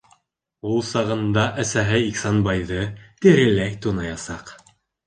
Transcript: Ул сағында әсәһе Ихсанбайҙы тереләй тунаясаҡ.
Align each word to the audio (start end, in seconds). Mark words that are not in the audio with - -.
Ул 0.69 0.79
сағында 0.87 1.43
әсәһе 1.65 2.01
Ихсанбайҙы 2.09 2.81
тереләй 3.27 3.81
тунаясаҡ. 3.87 4.57